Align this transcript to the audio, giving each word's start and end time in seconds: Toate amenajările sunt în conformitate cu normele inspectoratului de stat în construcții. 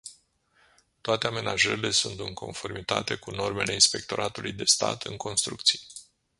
Toate 1.01 1.27
amenajările 1.27 1.91
sunt 1.91 2.19
în 2.19 2.33
conformitate 2.33 3.15
cu 3.15 3.31
normele 3.31 3.73
inspectoratului 3.73 4.51
de 4.53 4.63
stat 4.63 5.03
în 5.03 5.17
construcții. 5.17 5.79